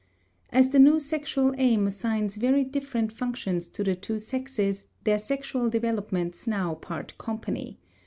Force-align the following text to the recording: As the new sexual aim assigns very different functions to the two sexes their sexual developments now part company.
As 0.51 0.69
the 0.69 0.79
new 0.79 0.99
sexual 0.99 1.53
aim 1.59 1.85
assigns 1.85 2.35
very 2.37 2.63
different 2.63 3.11
functions 3.11 3.67
to 3.67 3.83
the 3.83 3.95
two 3.95 4.17
sexes 4.17 4.85
their 5.03 5.19
sexual 5.19 5.69
developments 5.69 6.47
now 6.47 6.73
part 6.73 7.15
company. 7.19 7.77